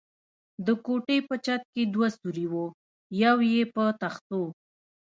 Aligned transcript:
د 0.65 0.67
کوټې 0.85 1.17
په 1.27 1.35
چت 1.45 1.61
کې 1.73 1.83
دوه 1.93 2.07
سوري 2.17 2.45
و، 2.51 2.55
یو 3.23 3.37
یې 3.51 3.63
په 3.75 3.83
تختو. 4.01 4.41